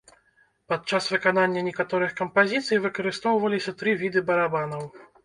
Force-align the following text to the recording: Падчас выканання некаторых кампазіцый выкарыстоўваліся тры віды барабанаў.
Падчас 0.71 1.09
выканання 1.15 1.61
некаторых 1.67 2.15
кампазіцый 2.21 2.81
выкарыстоўваліся 2.87 3.75
тры 3.83 3.95
віды 4.01 4.25
барабанаў. 4.31 4.83